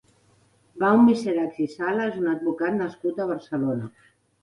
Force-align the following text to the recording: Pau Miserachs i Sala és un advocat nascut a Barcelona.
Pau 0.83 0.97
Miserachs 1.09 1.61
i 1.67 1.69
Sala 1.75 2.09
és 2.09 2.19
un 2.25 2.35
advocat 2.35 2.83
nascut 2.83 3.25
a 3.29 3.33
Barcelona. 3.37 3.97